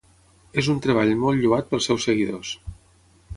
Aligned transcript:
És 0.61 0.69
un 0.73 0.79
treball 0.85 1.11
molt 1.25 1.43
lloat 1.43 1.69
pels 1.75 1.91
seus 1.91 2.09
seguidors. 2.09 2.55